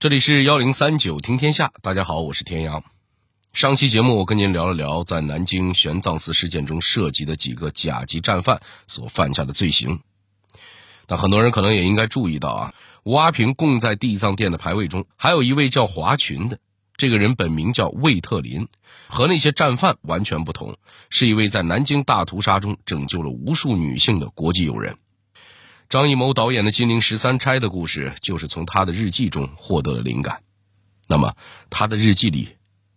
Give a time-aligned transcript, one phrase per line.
[0.00, 2.84] 这里是幺零三九听天下，大家好，我是田阳。
[3.54, 10.00] 上期节目我跟您聊了聊在南京玄奘寺事件中涉及的几个甲级战犯所犯下的罪行。
[11.06, 16.58] 但很多人可能也应该注意到啊，吴阿平供在地藏殿的牌位中，还有一位叫华群的，
[16.96, 18.68] 这个人本名叫魏特林，
[19.06, 20.76] 和那些战犯完全不同，
[21.08, 24.98] 是一位在南京大屠杀中拯救了无数女性的国际友人。
[25.88, 30.42] 张艺谋导演的《金陵十三钗》的故事，就是从他的日记中获得了灵感。
[31.06, 31.34] 那么，
[31.70, 32.48] 他的日记里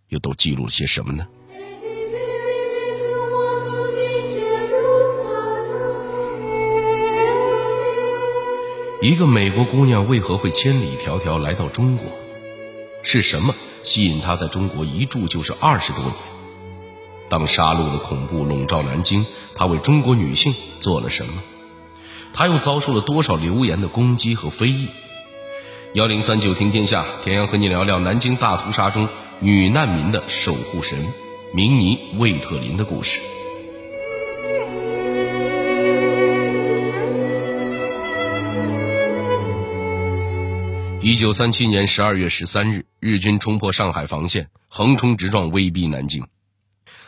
[0.08, 1.28] 又都记录了些什么呢？
[9.00, 12.10] 一个美国姑娘为何会千里迢迢来到中国？
[13.04, 16.14] 是什么吸引她在中国一住就是二十多年？
[17.30, 21.34] 当杀戮的恐怖笼罩南京，她为中国女性做了什么？
[22.38, 24.90] 他又遭受了多少流言的攻击和非议？
[25.96, 29.10] 幺零三九听天下，田阳和你聊聊南京大屠杀中
[29.40, 31.00] 女难民的守护神——
[31.52, 33.20] 明尼魏特林的故事。
[41.02, 46.28] 一九三七年十二月十三日，日军冲破上海防线，横冲直撞，威逼南京。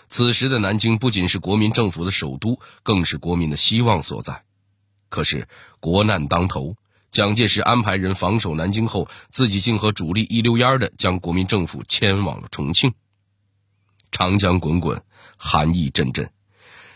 [0.08, 4.42] 此时的南京不仅是国民政府的首都，更是国民的希望所在。
[5.10, 5.48] 可是
[5.80, 6.76] 国难当头，
[7.12, 12.94] 蒋介石安排人防守南京后，自己竟和主力一溜烟的将国民政府迁往了重庆。
[14.12, 15.02] 长江滚滚，
[15.38, 16.30] 寒意阵阵，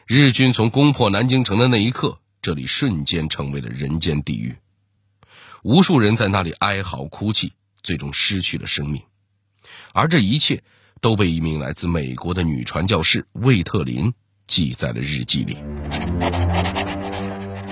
[0.06, 4.56] 日军从攻破南京城的那一刻，这里瞬间成为了人间地狱。
[5.64, 9.02] 无数人在那里哀嚎哭泣，最终失去了生命。
[9.94, 10.62] 而这一切
[11.02, 14.14] 都被一名来自美国的女传教士魏特林
[14.46, 15.58] 记在了日记里。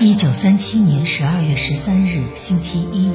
[0.03, 3.11] 一九三七年十二月十三日星期一，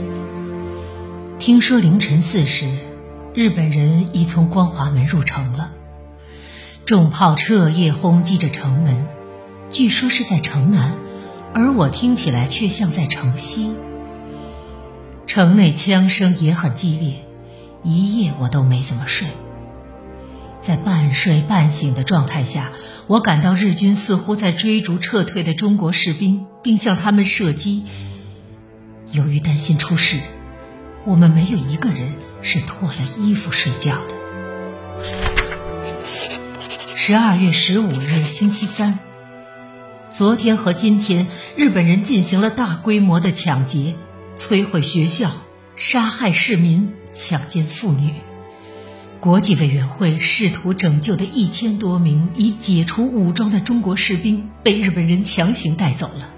[1.37, 2.79] 听说凌晨四时，
[3.35, 5.73] 日本人已从光华门入城了。
[6.85, 9.05] 重炮彻夜轰击着城门，
[9.69, 10.93] 据说是在城南，
[11.53, 13.73] 而我听起来却像在城西。
[15.27, 17.15] 城内枪声也很激烈，
[17.83, 19.27] 一夜我都没怎么睡。
[20.67, 22.73] 在半睡半醒的状态下。
[23.07, 27.85] 我感到日军似乎在追逐撤退的中国士兵，并向他们射击。
[29.13, 30.19] 由于担心出事，
[31.05, 34.17] 我们没有一个人是脱了衣服睡觉的。
[36.97, 38.99] 十二月十五日，星期三。
[40.11, 43.95] 昨天和今天，日本人进行了大规模的抢劫，
[44.37, 45.31] 摧毁学校，
[45.77, 48.11] 杀害市民，强奸妇女。
[49.27, 56.31] 国际委员会试图拯救的一千多名已解除武装的中国士兵被日本人强行带走了，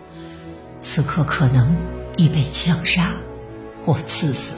[0.80, 1.76] 此刻可能
[2.16, 3.12] 已被枪杀
[3.76, 4.54] 或刺死。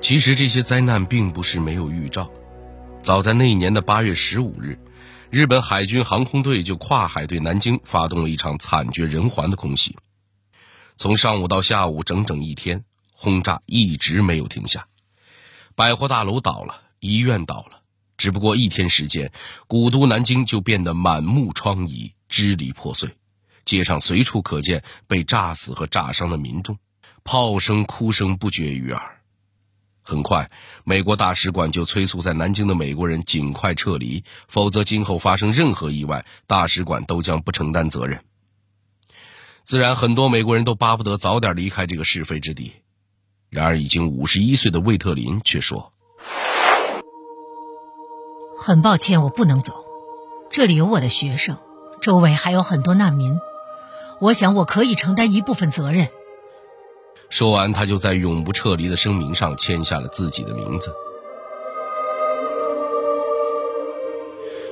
[0.00, 2.28] 其实这些灾难并不是没有预兆，
[3.00, 4.76] 早在那一年的八月十五日，
[5.30, 9.96] 日本海军航空队就跨海对南京发动了一场惨绝人寰的空袭，
[10.96, 12.82] 从上午到下午整整一天。
[13.18, 14.88] 轰炸一直没有停下，
[15.76, 17.82] 百货大楼倒了，医院倒了，
[18.16, 19.30] 只不过一天时间，
[19.66, 23.10] 古都南京就变得满目疮痍、支离破碎，
[23.66, 26.78] 街上随处可见被炸死和炸伤的民众，
[27.24, 29.20] 炮声、哭声不绝于耳。
[30.00, 30.50] 很快，
[30.84, 38.24] 美国大使馆就催促在南京的美国人尽快撤离，否则今后发生任何意外，大使馆都将不承担责任。
[39.62, 42.72] 自然，很多美国人都巴不得早点离开这个是非之地。
[43.48, 45.92] 然而，已经五十一岁的魏特林却说
[48.58, 49.84] ：“很抱歉，我不能走。
[50.50, 51.56] 这里有我的学生，
[52.00, 53.38] 周围还有很多难民。
[54.20, 56.08] 我想我可以承担一部分责任。”
[57.30, 60.92] 说完，他就在永不撤离的声明上签下了自己的名字。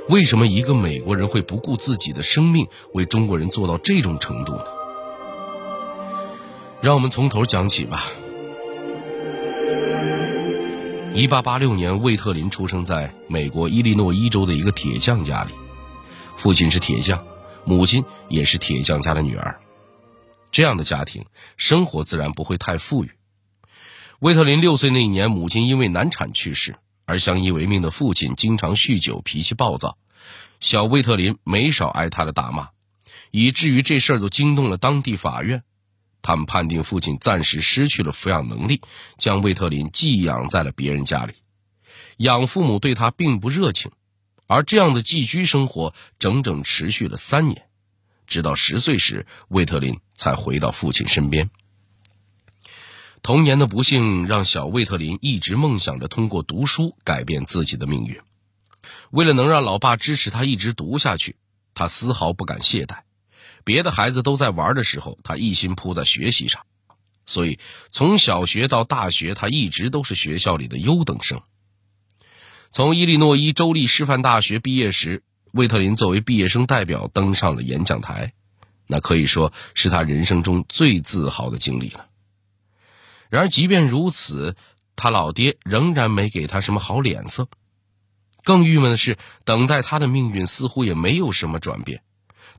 [0.09, 4.67] 为什么一个美国人会不顾自己的生命为中国人做到这种程度呢？
[6.83, 8.05] 让我们从头讲起吧。
[11.17, 15.53] 一八八六年，魏特林出生在美国伊利诺伊州的一个铁匠家里，
[16.37, 17.25] 父亲是铁匠，
[17.65, 19.61] 母亲也是铁匠家的女儿。
[20.51, 21.25] 这样的家庭
[21.57, 23.13] 生活自然不会太富裕。
[24.19, 26.75] 魏特林六岁那一年，母亲因为难产去世，
[27.05, 29.97] 而相依为命的父亲经常酗酒，脾气暴躁，
[30.59, 32.71] 小魏特林没少挨他的打骂，
[33.31, 35.63] 以至于这事儿都惊动了当地法院。
[36.25, 38.81] 他们判定父亲暂时失去了抚养能力，
[39.19, 41.35] 将魏特林寄养在了别人家里。
[42.17, 43.93] 养父母对他并不热情，
[44.47, 47.67] 而这样的寄居生活整整持续了三年，
[48.27, 51.51] 直到十岁时，魏特林才回到父亲身边。
[53.21, 58.19] 童年的不幸让小魏特林一直梦想着通过读书改变自己的命运。
[59.11, 61.37] 为了能让老爸支持他一直读下去，
[61.75, 63.01] 他丝毫不敢懈怠。
[63.65, 66.63] 别的孩子都在玩的时候，他一心扑在学习上。
[67.27, 67.59] 所以，
[67.91, 71.41] 从小学到大学，他一直都是学校里的优等生。
[72.71, 75.23] 从伊利诺伊州立师范大学毕业时，
[75.53, 78.35] 魏特林作为毕业生代表登上了演讲台，
[78.87, 82.07] 那可以说是他人生中最自豪的经历了。
[83.31, 84.55] 然而，即便如此，
[84.95, 87.49] 他老爹仍然没给他什么好脸色。
[88.43, 89.17] 更郁闷的是，
[89.47, 92.03] 等待他的命运似乎也没有什么转变，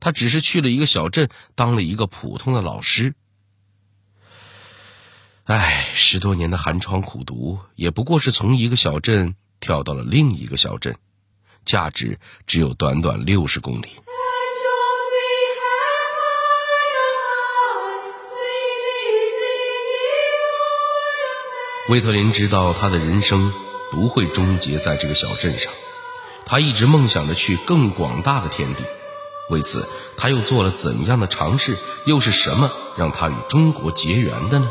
[0.00, 3.14] 他只是去了一个小镇，当了一个普通的老师。
[5.44, 10.96] 唉，十多年的寒窗苦读，也不过是从一个小镇跳到了另一个小镇，
[11.64, 13.88] 价值只有短短六十公里。
[21.88, 23.52] 魏特林知道他的人生
[23.92, 25.72] 不会终结在这个小镇上，
[26.44, 28.82] 他一直梦想着去更广大的天地。
[29.48, 31.76] 为此，他又做了怎样的尝试？
[32.04, 34.70] 又是什么让他与中国结缘的呢？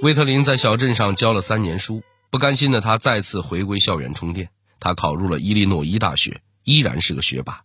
[0.00, 4.48] 威特林在小镇上教了三年书，不甘心的他再次回归校园充电。
[4.80, 7.62] 他考入了伊利诺伊大学，依然是个学霸，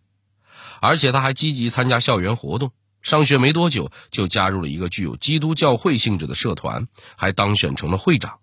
[0.80, 2.70] 而且他还积极参加校园活动。
[3.00, 6.86] 上学没多久，就加入了一个具有基督教会性质的社团，
[7.16, 8.38] 还当选成了会长。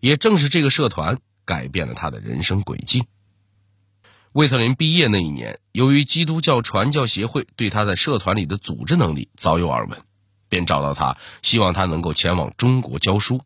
[0.00, 3.04] 也正是这个社团改变了他的人生轨迹。
[4.32, 9.98] 魏特林毕业那一年，由于基督教传教协会对他在社团里的组织能力早有耳闻。
[10.48, 13.40] 便找到他，希望他能够前往中国教书。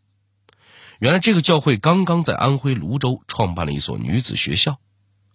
[0.99, 4.79] 原来这个教会刚刚在安徽泸州创办了一所女子学校，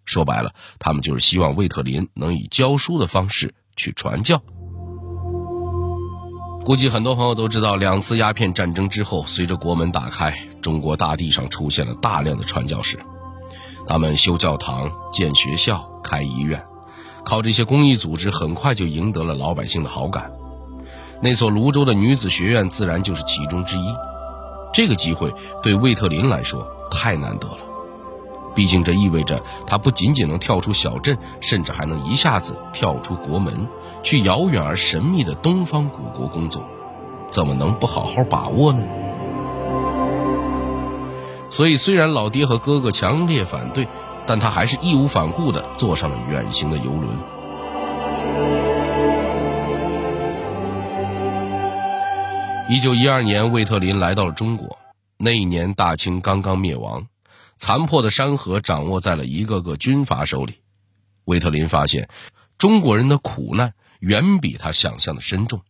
[0.05, 4.43] 说白了，他们就是希望魏特林能以教书的方式去传教。
[6.65, 10.33] 估计很多朋友都知道，两次鸦片战争之后，随着国门打开，
[10.63, 12.97] 中国大地上出现了大量的传教士，
[13.85, 16.65] 他们修教堂、建学校、开医院，
[17.23, 20.31] 靠这些公益组织，很快就赢得了老百姓的好感。
[21.21, 23.85] 那所泸州的女子学院自然就是其中之一。
[24.73, 27.59] 这个机会对魏特林来说太难得了，
[28.55, 33.67] 毕竟这意味着他不仅仅能跳出小镇，甚至还能一下子跳出国门，
[34.01, 36.65] 去遥远而神秘的东方古国工作，
[37.27, 38.81] 怎么能不好好把握呢？
[41.49, 43.87] 所以，虽然老爹和哥哥强烈反对，
[44.25, 47.17] 但他还是义无反顾地坐上了远行的游轮。
[52.67, 54.77] 一九一二年，魏特林来到了中国。
[55.17, 57.07] 那一年，大清刚刚灭亡，
[57.55, 60.55] 残破的山河掌握在了一个个军阀手里。
[61.23, 62.09] 魏特林发现，
[62.57, 65.61] 中国人的苦难远比他想象的深重。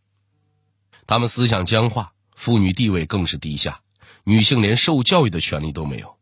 [1.06, 3.80] 他们思想僵化，妇女地位更是低下，
[4.24, 6.16] 女性连受教育的权利都没有。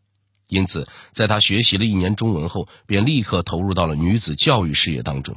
[0.48, 5.36] 因此，在他学习了一年中文后，便立刻投入到了女子教育事业当中。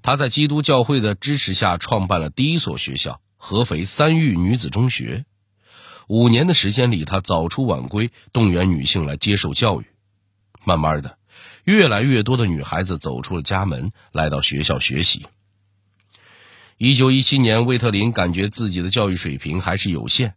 [0.00, 3.20] 他在基督教会的支持下，创办了第一所学校。
[3.38, 5.26] 合肥三育女子中学，
[6.08, 9.86] 五年的时间里，他早出晚归，动员女性来接受教育。
[10.64, 11.18] 慢慢的，
[11.64, 15.26] 越来越多的女孩子走出了家门，来到学校学习。
[16.76, 20.34] 一九一七年，魏特林感觉自己的教育水平还是有限，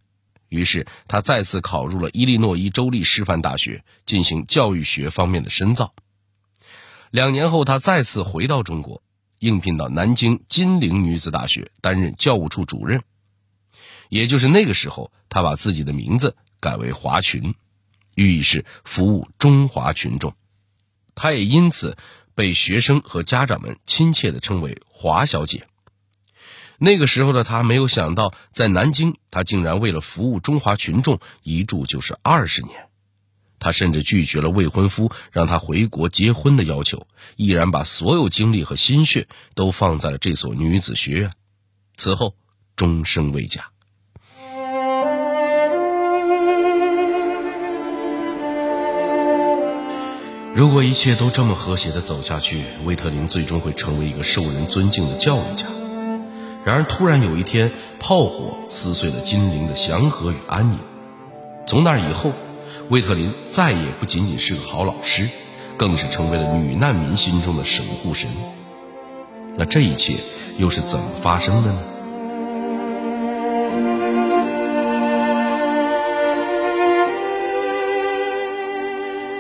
[0.48, 5.94] 于是他再次考入了伊利诺伊州立师范大学，进行教育学方面的深造。
[7.12, 9.04] 两年后，他再次回到中国。
[9.40, 13.04] 应聘到南京金陵女子大学担任教务处主任，
[14.10, 17.56] 也就是那个时候，他把自己的名字改为华群，
[18.16, 20.34] 寓意是服务中华群众。
[21.16, 21.98] 他也因此
[22.36, 25.68] 被学生和家长们亲切地称为“华小姐”。
[26.82, 32.88] 那个时候的他没有想到，在南京，他竟然为了服务中华群众，一住就是二十年。
[33.60, 41.34] 他甚至拒绝了未婚夫让他回国结婚的要求，毅然把所有精力和心血都放在了这所女子学院。
[41.94, 42.34] 此后，
[42.78, 43.72] 终生未嫁。
[50.56, 55.66] 如果一切都这么和谐的走下去，威特林最终会成为一个受人尊敬的教育家。
[56.66, 60.80] 然而，突然有一天，炮火撕碎了金陵的祥和与安宁。
[61.68, 62.32] 从那以后。
[62.90, 65.30] 威特林再也不仅仅是个好老师，
[65.78, 68.28] 更是成为了女难民心中的守护神。
[69.56, 70.16] 那这一切
[70.58, 71.80] 又是怎么发生的呢？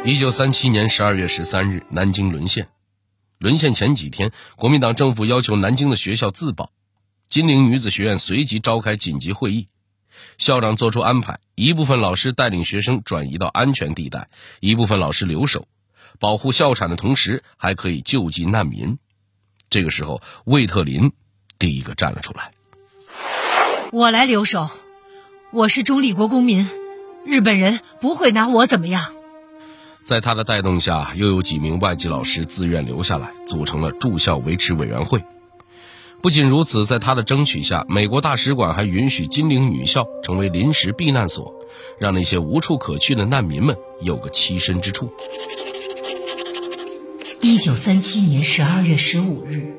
[0.05, 2.69] 一九三七年十二月十三日，南京沦陷。
[3.37, 6.71] 沦陷前几天，国民党政府要求南京的学校自保，
[7.27, 9.67] 金陵女子学院随即召开紧急会议，
[10.37, 14.29] 校长作出安排：一部分老师带领学生转移到安全地带，
[14.61, 15.67] 一部分老师留守，
[16.17, 18.97] 保护校产的同时还可以救济难民。
[19.69, 21.11] 这个时候，魏特林
[21.59, 22.51] 第一个站了出来
[23.91, 24.69] ：“我来留守，
[25.51, 26.67] 我是中立国公民，
[27.25, 29.13] 日本人不会拿我怎么样。”
[30.03, 35.23] 在他的带动下，又有几名外籍老师自愿留下来，组成了住校维持委员会。
[36.21, 41.53] 不仅如此，在他的争取下，美国大使馆还允许金陵女校成为临时避难所，
[41.99, 45.09] 让那些无处可去的难民们有个栖身之处。
[47.41, 49.73] 一九三七年十二月十五日，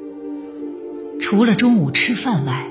[1.20, 2.70] 除了中午吃饭外，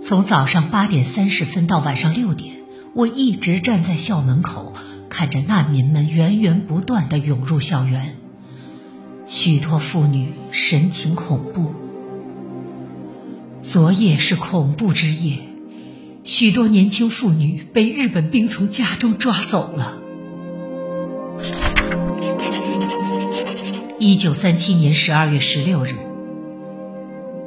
[0.00, 2.54] 从早上八点三十分到晚上六点，
[2.94, 4.72] 我一直站在校门口，
[5.12, 8.16] 看着难民们源源不断的涌入校园，
[9.26, 11.74] 许多妇女神情恐怖。
[13.60, 15.40] 昨夜是恐怖之夜，
[16.24, 19.98] 许多年轻妇女被日本兵从家中抓走了。
[23.98, 25.94] 一九三七年十二月十六日，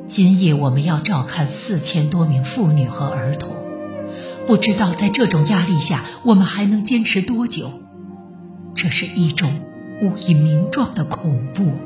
[0.07, 3.55] 今夜我们要照看四千多名妇女和儿童，
[4.48, 7.82] 不知道在这种压力下，我们还能坚持多久？
[8.75, 9.66] 这是一种
[10.02, 11.80] 无以名状的恐怖。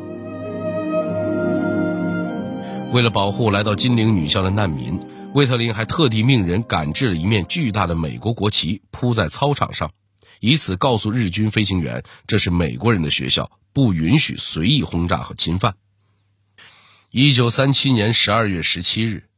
[2.91, 4.99] 为了保护来到金陵女校的难民，
[5.33, 9.91] 魏特林还特地命人赶制了一面巨大的美国国旗，铺在操场上，
[10.41, 15.75] 以此告诉日军飞行员，这是美国人的学校，不允许随意轰炸和侵犯。
[17.09, 19.29] 一九三七年十二月十七日，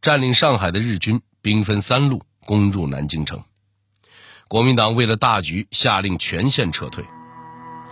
[0.00, 3.42] 占领上海的日军兵分三路攻入南京城，
[4.48, 7.04] 国民党为了大局，下令全线撤退。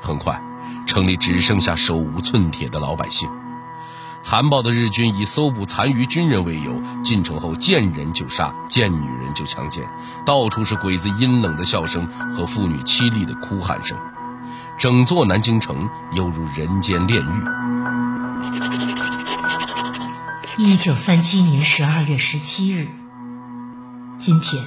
[0.00, 0.42] 很快，
[0.86, 3.30] 城里只剩下手无寸铁的老百姓。
[4.20, 9.84] 残暴的日军以搜捕残余军人为由，进城后见人就杀，见女人就强奸，
[10.24, 13.98] 到处是鬼子阴冷的笑声和妇女凄厉的哭喊声，
[14.78, 17.44] 整座南京城犹如人间炼狱。
[20.58, 22.86] 一九三七年十二月十七日，
[24.22, 24.62] 今天，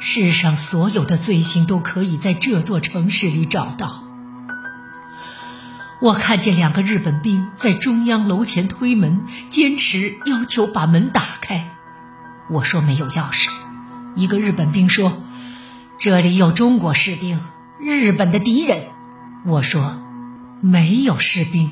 [0.00, 3.86] 世上所有的罪行都可以在这座城市里找到。
[6.02, 11.70] 我看见两个日本兵在中央楼前推门，坚持要求把门打开。
[12.50, 13.48] 我说没有钥匙。
[14.16, 15.22] 一个日本兵说
[15.96, 17.38] ：“这里有中国士兵，
[17.78, 18.86] 日本的敌人。”
[19.46, 20.02] 我说
[20.60, 21.70] ：“没有士兵。”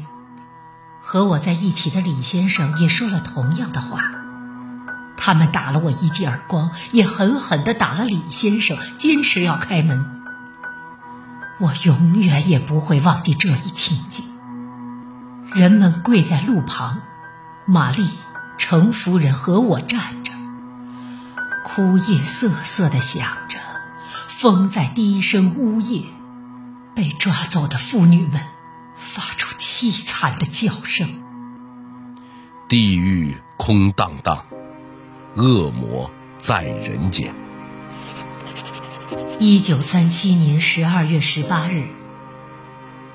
[1.02, 3.98] 和我在一起的李先生也说了同样的话。
[5.18, 10.22] 他们打了我一记耳光，也狠狠地打了李先生，坚持要开门。
[11.60, 14.24] 我永远也不会忘记这一情景。
[15.52, 17.00] 人们跪在路旁，
[17.66, 18.08] 玛丽、
[18.58, 20.32] 程夫人和我站着，
[21.64, 23.58] 枯叶瑟瑟地响着，
[24.28, 26.04] 风在低声呜咽，
[26.94, 28.40] 被抓走的妇女们
[28.94, 31.08] 发出凄惨的叫声。
[32.68, 34.44] 地狱空荡荡，
[35.38, 37.32] 恶魔在人间。
[39.38, 41.86] 一九三七年十二月十八日，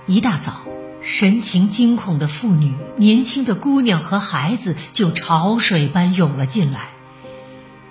[0.05, 0.61] 一大早，
[1.01, 6.91] 神情惊恐的妇女、年轻的姑娘和孩子就潮水般涌了进来。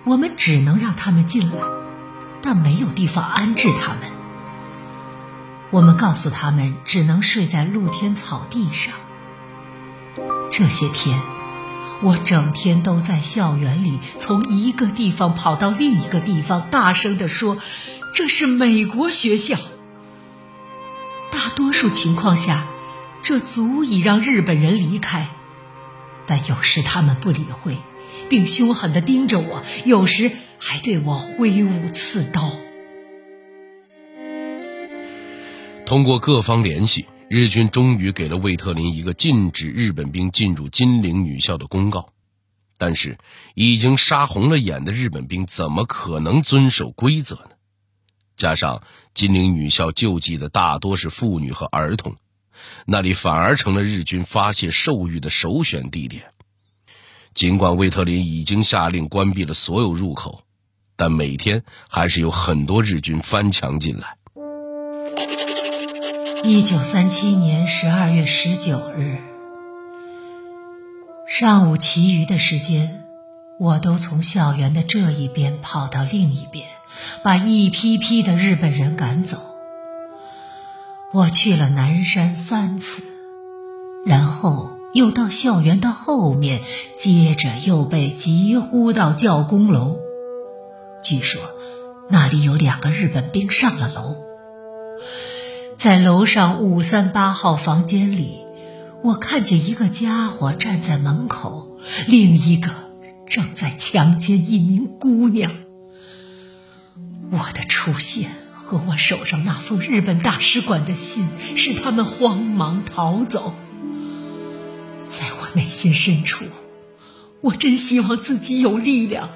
[0.04, 1.58] 我们只能让他们进来，
[2.40, 4.10] 但没有地方安置他们。
[5.70, 8.94] 我们告诉他们，只能睡在露天草地上。
[10.50, 11.20] 这些天，
[12.02, 17.58] 我整天都在校园里，从一个地方跑到另一个地方，大声地说。
[18.14, 19.56] 这是美国学校。
[21.30, 22.66] 大多数情况下，
[23.22, 25.28] 这足以让日本人离开，
[26.26, 27.78] 但有时他们不理会，
[28.28, 30.30] 并凶狠地盯着我，有时
[30.60, 32.52] 还对我挥舞刺刀。
[35.86, 42.12] 通过各方联系，日军终于给了魏特林一个禁止日本兵进入金陵女校的公告。
[42.76, 43.16] 但是，
[43.54, 47.52] 已经杀红了眼的日本兵怎么可能遵守规则呢？
[48.36, 48.82] 加上
[49.14, 52.16] 金陵女校救济的大多是妇女和儿童，
[52.84, 56.24] 那里反而成了日军发泄兽欲的首选地点。
[57.32, 60.44] 尽管魏特林已经下令关闭了所有入口，
[60.96, 64.18] 但每天还是有很多日军翻墙进来。
[66.44, 69.18] 一九三七年十二月十九日
[71.28, 73.04] 上午，其余的时间，
[73.60, 76.66] 我都从校园的这一边跑到另一边。
[77.22, 79.38] 把一批批的日本人赶走。
[81.12, 83.04] 我去了南山三次，
[84.04, 86.60] 然后又到校园的后面，
[86.98, 89.96] 接着又被急呼到教工楼。
[91.02, 91.40] 据说
[92.08, 94.16] 那里有两个日本兵上了楼，
[95.82, 98.38] 在楼上五三八号房间里，
[99.02, 102.70] 我看见一个家伙站在门口，另一个
[103.26, 105.50] 正在强奸一名姑娘。
[107.32, 108.30] 我的出现。
[108.54, 113.52] 和我手上那封日本大使馆的信，使他们慌忙逃走。
[115.10, 116.44] 在我内心深处，
[117.40, 119.30] 我真希望自己有力量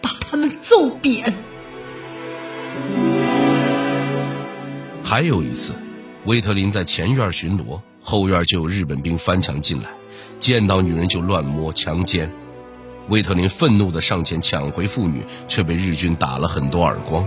[0.00, 1.34] 把他们揍扁。
[5.04, 5.74] 还有一次，
[6.26, 9.88] 魏特林在前院巡逻，后院就有日本兵翻墙进来，
[10.38, 12.30] 见到女人就乱摸强奸。
[13.08, 17.26] 魏特林愤怒地上前抢回妇女，却被日军打了很多耳光。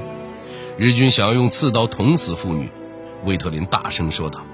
[0.77, 2.69] 日军想要用刺刀捅死妇女，
[3.25, 4.45] 魏特林大声说道：“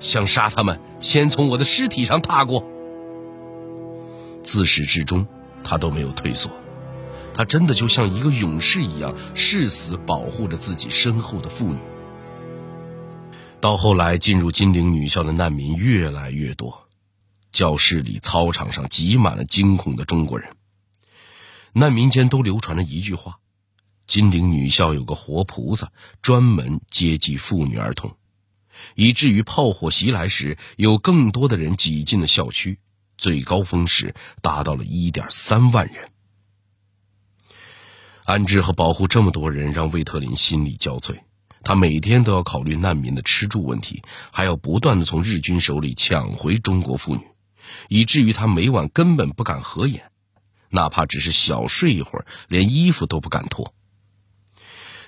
[0.00, 2.66] 想杀他们，先从我的尸体上踏过。”
[4.42, 5.24] 自始至终，
[5.62, 6.50] 他都没有退缩，
[7.32, 11.78] 他真的就像一个勇士一样，誓死保护着自己身后的妇女。
[13.64, 16.86] 到后来，进入金陵女校的难民越来越多，
[17.50, 20.54] 教室里、操场上挤满了惊恐的中国人。
[21.72, 23.38] 难民间都流传着一句话。
[24.06, 25.90] 金陵女校有个活菩萨，
[26.20, 28.14] 专门接济妇女儿童，
[28.96, 32.78] 以至于炮火袭来时，有更多的人挤进了校区，
[33.16, 36.10] 最高峰时达到了一点三万人。
[38.24, 41.18] 安置和保护这么多人，让魏特林心力交瘁。
[41.64, 47.22] 他每天都要考虑难民的吃住问题，还要不断的从日军手里抢回中国妇女，
[47.88, 50.10] 以至于他每晚根本不敢合眼，
[50.68, 53.74] 哪怕只是小睡一会儿，连衣服都不敢脱。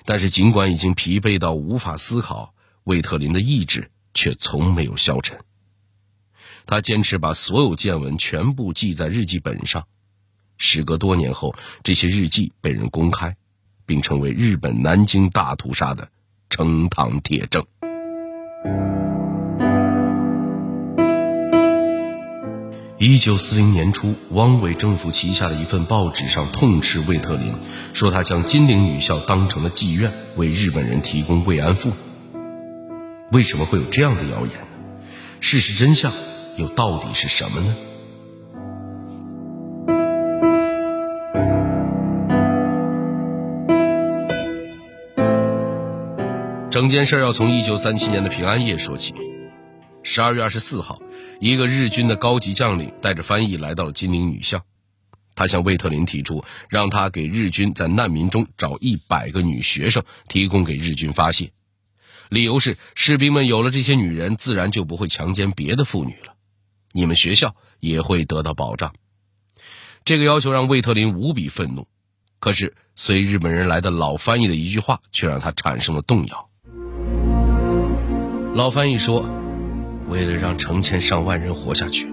[0.03, 2.53] 但是，尽管已经疲惫到无法思考，
[2.85, 5.37] 魏特林的意志却从没有消沉。
[6.65, 9.85] 他坚持把所有见闻全部记在日记本上。
[10.57, 13.37] 时隔多年后，这些日记被人公开，
[13.85, 16.09] 并成为日本南京大屠杀的
[16.49, 17.65] 呈堂铁证。
[22.99, 27.53] 一九四零年初，汪伪政府旗下的一份报纸上痛斥魏特林，
[27.93, 31.91] 说他将金陵女校当成了妓院，为日本人提供慰安妇。
[33.31, 34.67] 为什么会有这样的谣言呢？
[35.39, 36.11] 事实真相
[36.57, 37.75] 又到底是什么呢？
[46.77, 49.15] 整件事要从一九三七年的平安夜说起。
[50.03, 51.01] 十二月二十四号，
[51.39, 54.63] 一个日军的高级将领带着翻译来到了金陵女校。
[55.33, 61.51] 他向魏特林提出，让他给日军在难民中找一百个女学生，提供给日军发泄。
[62.29, 66.35] 理由是，士兵们有了这些女人，自然就不会强奸别的妇女了，
[66.91, 68.93] 你们学校也会得到保障。
[70.05, 71.87] 这个要求让魏特林无比愤怒，
[72.39, 76.46] 可是随日本人来的老翻译的一句话，却让他产生了动摇。
[78.57, 79.23] 老翻译说。
[80.09, 82.11] 为了让成千上万人活下去，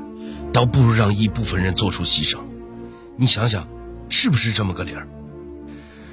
[0.52, 2.38] 倒不如让一部分人做出牺牲。
[3.16, 3.66] 你想想，
[4.11, 5.09] 是不是这么个理儿？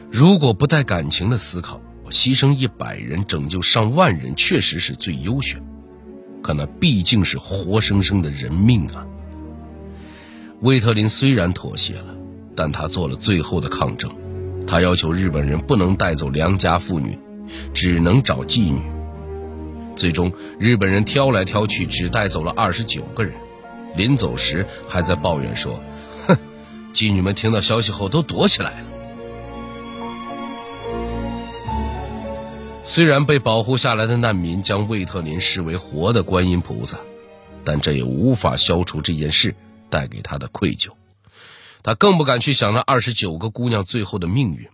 [0.09, 5.61] 如果不带感情的思考，牺牲一百人拯救上万人，确实是最优选。
[6.41, 9.05] 可那毕竟是活生生的人命啊！
[10.61, 12.15] 魏特林虽然妥协了，
[12.55, 14.09] 但他做了最后的抗争。
[14.65, 17.19] 他要求日本人不能带走良家妇女，
[17.73, 18.79] 只能找妓女。
[19.95, 23.33] 最终，日本人挑来挑去，只带走了二十九个人。
[23.95, 25.83] 临走时，还在抱怨说
[26.27, 26.37] ：“哼，
[26.93, 28.87] 妓女们听到消息后都躲起来了。”
[32.83, 36.97] 虽然被保护下来的难民将魏特林视为活的观音菩萨，
[37.63, 39.53] 但这也无法消除这件事
[39.89, 40.89] 带给他的愧疚。
[41.83, 44.67] 他更不敢去想那二十九个姑娘最后的命运。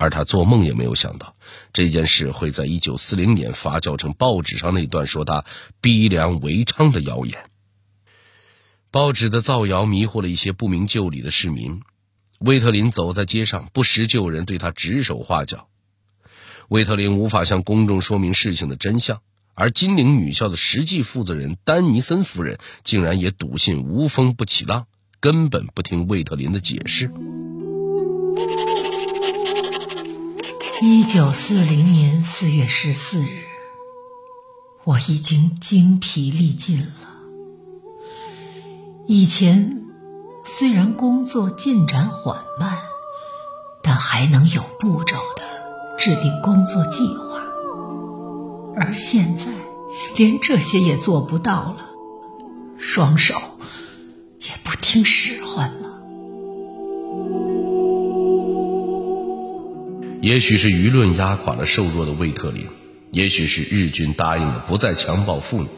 [0.00, 1.36] 而他做梦也没有想到，
[1.74, 5.44] 这件事会在一九四零年发酵成报纸上那段说他
[5.82, 7.38] 逼良为娼的谣言。
[8.90, 11.82] 报纸的造谣迷惑了一些不明就里的市民。
[12.38, 15.68] 魏特林走在街上，不时就有人对他指手画脚。
[16.68, 19.20] 魏特林无法向公众说明事情的真相，
[19.52, 24.86] 而金陵女校的实际负责人丹尼森夫人竟然也笃信无风不起浪，
[25.20, 27.12] 根本不听魏特林的解释。
[30.82, 33.44] 一九四零年四月十四日，
[34.84, 36.92] 我已经精疲力尽了。
[39.06, 39.84] 以前
[40.42, 42.78] 虽然工作进展缓慢，
[43.82, 45.42] 但还能有步骤的
[45.98, 47.42] 制定工作计划，
[48.74, 49.48] 而现在
[50.16, 51.90] 连这些也做不到了，
[52.78, 53.34] 双手
[54.38, 55.89] 也不听使唤了。
[60.20, 62.66] 也许是舆论压垮了瘦弱的魏特林，
[63.10, 65.68] 也许是日军答应了不再强暴妇女。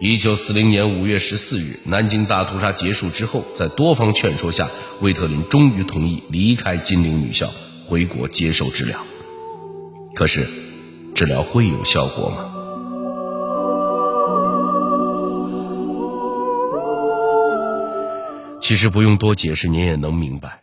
[0.00, 4.70] 一九四零年五月十四日，南京大屠杀结束之后，在多方劝说下，
[5.02, 7.50] 魏特林终于同意离开金陵女校，
[7.86, 8.98] 回国接受治疗。
[10.14, 10.46] 可是，
[11.14, 12.46] 治疗会有效果吗？
[18.62, 20.59] 其实不用多解释，您也能明白。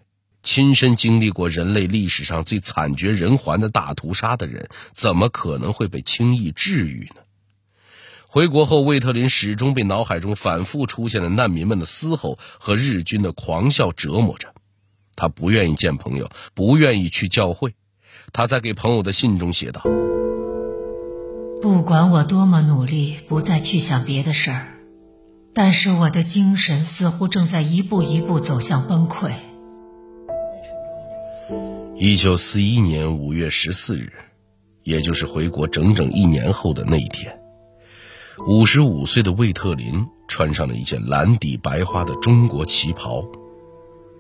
[0.47, 7.21] 亲身经历过人类历史上最惨绝人寰的大屠杀的人，怎么可能会被轻易治愈呢？
[8.27, 14.53] 回国后，魏特林始终被脑海中反复出现的难民们的嘶吼和日军的狂笑折磨着。
[15.17, 17.75] 他不愿意见朋友，不愿意去教会。
[18.31, 19.81] 他在给朋友的信中写道
[21.61, 24.67] ：“不管我多么努力，不再去想别的事儿，
[25.53, 29.33] 但是我的精神似乎正在一步一步走向崩溃。”
[31.99, 34.13] 一九四一年五月十四日，
[34.83, 37.41] 也就是回国整整一年后的那一天。
[38.45, 43.25] 五十五岁的魏特林穿上了一件蓝底白花的中国旗袍，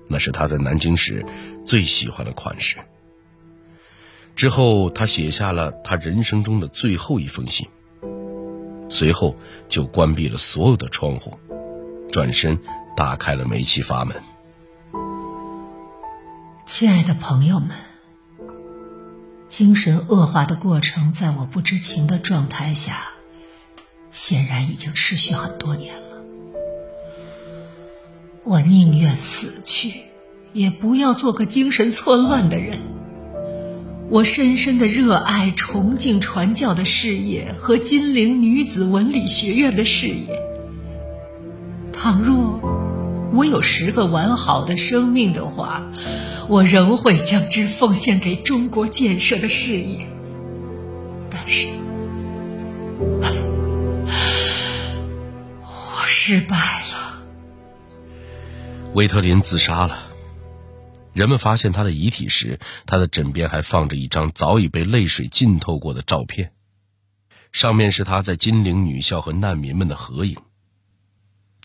[0.07, 1.23] 那是他在南京时
[1.63, 2.77] 最喜欢的款式。
[4.35, 7.67] 之后，他写下了他人生中的最后一封信，
[8.89, 9.35] 随后
[9.67, 11.37] 就关闭了所有的窗户，
[12.11, 12.57] 转身
[12.95, 14.15] 打开了煤气阀门。
[16.67, 17.69] 亲爱的朋友们，
[19.47, 23.07] 精神恶化的过程在我不知情的状态下。
[24.11, 26.17] 显然已经持续很多年了。
[28.43, 30.01] 我宁愿死去，
[30.51, 32.79] 也不要做个精神错乱的人。
[34.09, 40.43] 我深深的热爱崇敬传教的事业和金陵女子文理学院的事业。
[41.93, 42.59] 倘若
[43.31, 45.81] 我有十个完好的生命的话，
[46.49, 50.07] 我仍会将之奉献给中国建设的事业。
[51.29, 51.67] 但是。
[55.61, 57.21] 我失败了。
[58.93, 59.99] 维特林自杀了。
[61.13, 66.51] 人们发现他的遗体时，他的枕边还放着一张早已被泪水浸透过的照片，
[67.51, 70.37] 上面是他在金陵女校和难民们的合影。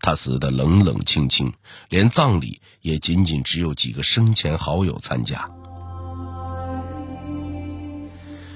[0.03, 1.53] 他死的冷冷清清，
[1.89, 5.49] 连葬礼也仅仅只有几个生前好友参加。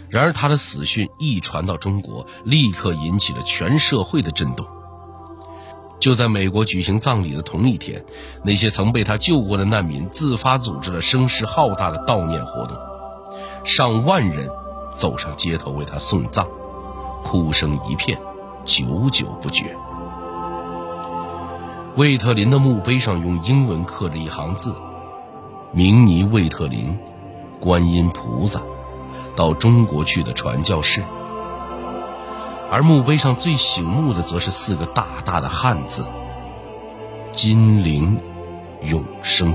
[0.09, 4.67] 然而，他的死讯一传到中国，立刻引起了全社会的震动。
[6.01, 8.05] 就在美国举行葬礼的同一天，
[8.45, 12.77] 那些曾被他救过的难民自发组织了声势浩大的悼念活动，
[13.65, 14.51] 上万人
[14.93, 16.49] 走上街头为他送葬，
[17.23, 18.21] 哭声一片，
[18.65, 19.77] 久久不绝。
[21.97, 24.77] 魏特林的墓碑上用英文刻着一行字
[25.73, 26.99] ：“明尼魏特林，
[27.59, 28.61] 观音菩萨，
[29.35, 31.03] 到中国去的传教士。”
[32.71, 36.05] 而墓碑上最醒目的，则是四个大大的汉字
[37.33, 38.21] ：“金陵
[38.83, 39.55] 永生。”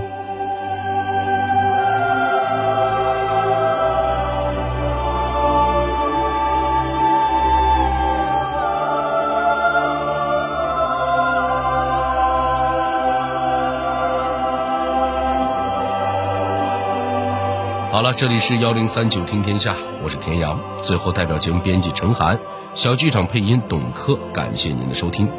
[18.02, 20.60] 好了，这里是幺零三九听天下，我是田阳。
[20.82, 22.40] 最后，代表节目编辑陈涵。
[22.74, 25.32] 小剧场配音董珂，感谢您的收听。